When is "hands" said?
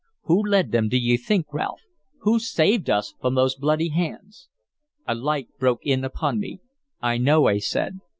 3.89-4.49